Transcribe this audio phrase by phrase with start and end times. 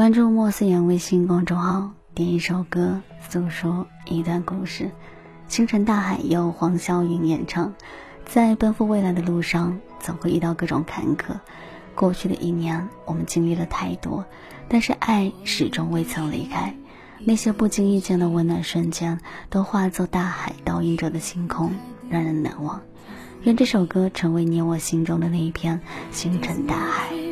[0.00, 4.90] 关注莫思言微信公众号，点一首歌，诉说一段故事。
[5.46, 7.74] 星辰大海由黄霄云演唱。
[8.24, 11.38] 在奔赴未来的路上，总会遇到各种坎坷。
[11.94, 14.24] 过去的一年，我们经历了太多，
[14.68, 16.74] 但是爱始终未曾离开。
[17.18, 19.20] 那些不经意间的温暖瞬间，
[19.50, 21.74] 都化作大海倒映着的星空，
[22.08, 22.80] 让人难忘。
[23.42, 25.78] 愿这首歌成为你我心中的那一片
[26.10, 27.29] 星辰大海。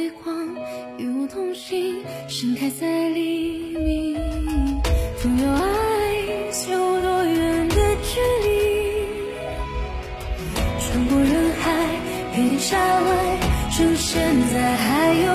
[0.00, 0.34] 微光，
[0.96, 4.16] 与我同行，盛开在黎明。
[5.18, 5.60] 风有爱，
[6.70, 8.48] 有多远的距离？
[10.80, 11.70] 穿过人海，
[12.34, 13.38] 约定下来，
[13.70, 14.16] 趁现
[14.50, 15.29] 在还有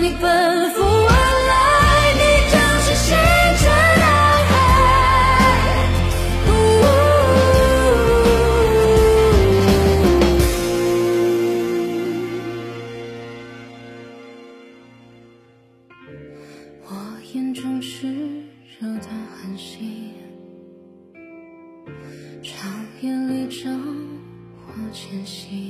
[0.00, 1.12] 你奔赴而
[1.48, 1.52] 来，
[2.18, 3.08] 你就是星
[3.58, 3.62] 辰
[4.00, 4.04] 大
[4.48, 4.52] 海。
[16.86, 16.88] 我
[17.32, 17.88] 眼中炽
[18.78, 20.12] 热的恒星。
[22.42, 22.52] 长
[23.00, 23.70] 夜里照
[24.66, 25.63] 我前行。